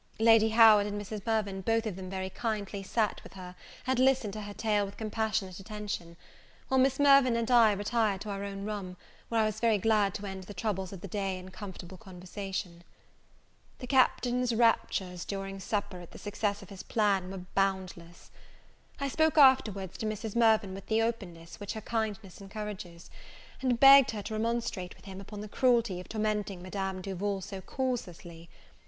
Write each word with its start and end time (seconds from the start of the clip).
Lady 0.17 0.49
Howard 0.49 0.87
and 0.87 0.99
Mrs. 0.99 1.23
Mirvan 1.27 1.61
both 1.61 1.85
of 1.85 1.95
them 1.95 2.09
very 2.09 2.31
kindly 2.31 2.81
sat 2.81 3.21
with 3.23 3.33
her, 3.33 3.55
and 3.85 3.99
listened 3.99 4.33
to 4.33 4.41
her 4.41 4.53
tale 4.55 4.83
with 4.83 4.97
compassionate 4.97 5.59
attention: 5.59 6.17
while 6.69 6.79
Miss 6.79 6.97
Mirvan 6.97 7.35
and 7.35 7.51
I 7.51 7.71
retired 7.73 8.21
to 8.21 8.31
our 8.31 8.43
own 8.43 8.65
room, 8.65 8.97
where 9.29 9.39
I 9.39 9.45
was 9.45 9.59
very 9.59 9.77
glad 9.77 10.15
to 10.15 10.25
end 10.25 10.45
the 10.45 10.55
troubles 10.55 10.91
of 10.91 11.01
the 11.01 11.07
day 11.07 11.37
in 11.37 11.49
a 11.49 11.51
comfortable 11.51 11.97
conversation. 11.97 12.83
The 13.77 13.85
Captain's 13.85 14.55
raptures, 14.55 15.23
during 15.23 15.59
supper, 15.59 16.01
at 16.01 16.09
the 16.09 16.17
success 16.17 16.63
of 16.63 16.69
his 16.69 16.81
plan, 16.81 17.29
were 17.29 17.45
boundless. 17.53 18.31
I 18.99 19.07
spoke 19.07 19.37
afterwards 19.37 19.99
to 19.99 20.07
Mrs. 20.07 20.35
Mirvan 20.35 20.73
with 20.73 20.87
the 20.87 21.03
openness 21.03 21.59
which 21.59 21.73
her 21.73 21.81
kindness 21.81 22.41
encourages, 22.41 23.11
and 23.61 23.79
begged 23.79 24.09
her 24.09 24.23
to 24.23 24.33
remonstrate 24.33 24.95
with 24.95 25.05
him 25.05 25.21
upon 25.21 25.41
the 25.41 25.47
cruelty 25.47 25.99
of 25.99 26.09
tormenting 26.09 26.63
Madame 26.63 27.03
Duval 27.03 27.41
so 27.41 27.61
causelessly. 27.61 28.49